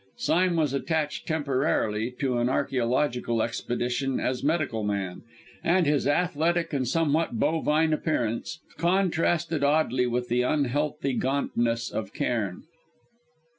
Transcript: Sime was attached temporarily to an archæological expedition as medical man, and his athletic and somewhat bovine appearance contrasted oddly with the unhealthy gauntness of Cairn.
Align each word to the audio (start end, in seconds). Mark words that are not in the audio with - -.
Sime 0.17 0.55
was 0.55 0.73
attached 0.73 1.27
temporarily 1.27 2.09
to 2.17 2.39
an 2.39 2.47
archæological 2.47 3.43
expedition 3.43 4.19
as 4.19 4.43
medical 4.43 4.83
man, 4.83 5.21
and 5.63 5.85
his 5.85 6.07
athletic 6.07 6.73
and 6.73 6.87
somewhat 6.87 7.33
bovine 7.39 7.93
appearance 7.93 8.61
contrasted 8.77 9.63
oddly 9.63 10.07
with 10.07 10.27
the 10.27 10.41
unhealthy 10.41 11.13
gauntness 11.13 11.91
of 11.91 12.15
Cairn. 12.15 12.63